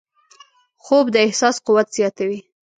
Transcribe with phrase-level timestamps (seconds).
[0.83, 2.39] خوب د احساس قوت زیاتوي